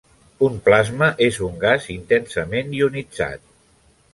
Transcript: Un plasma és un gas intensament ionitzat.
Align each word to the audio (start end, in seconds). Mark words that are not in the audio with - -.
Un 0.45 0.55
plasma 0.69 1.09
és 1.27 1.37
un 1.49 1.61
gas 1.65 1.87
intensament 1.97 2.73
ionitzat. 2.79 3.45